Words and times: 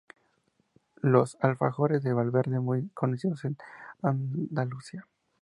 Los 1.03 1.37
alfajores 1.41 2.01
de 2.01 2.11
Valverde, 2.13 2.59
muy 2.59 2.89
conocidos 2.95 3.45
en 3.45 3.55
Andalucía. 4.01 5.05